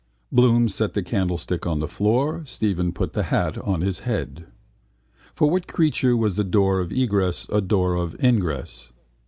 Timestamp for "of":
6.79-6.91, 7.93-8.15